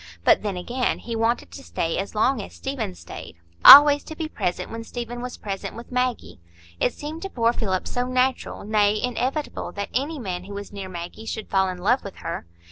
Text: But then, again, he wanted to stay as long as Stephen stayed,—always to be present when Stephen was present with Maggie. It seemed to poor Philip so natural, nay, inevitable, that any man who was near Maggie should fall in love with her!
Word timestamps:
But 0.23 0.41
then, 0.41 0.57
again, 0.57 0.97
he 0.97 1.15
wanted 1.15 1.51
to 1.51 1.61
stay 1.63 1.99
as 1.99 2.15
long 2.15 2.41
as 2.41 2.55
Stephen 2.55 2.95
stayed,—always 2.95 4.03
to 4.05 4.15
be 4.15 4.27
present 4.27 4.71
when 4.71 4.83
Stephen 4.83 5.21
was 5.21 5.37
present 5.37 5.75
with 5.75 5.91
Maggie. 5.91 6.39
It 6.79 6.95
seemed 6.95 7.21
to 7.21 7.29
poor 7.29 7.53
Philip 7.53 7.87
so 7.87 8.07
natural, 8.07 8.63
nay, 8.63 8.99
inevitable, 8.99 9.71
that 9.73 9.89
any 9.93 10.17
man 10.17 10.45
who 10.45 10.55
was 10.55 10.73
near 10.73 10.89
Maggie 10.89 11.27
should 11.27 11.51
fall 11.51 11.67
in 11.69 11.77
love 11.77 12.03
with 12.03 12.15
her! 12.15 12.47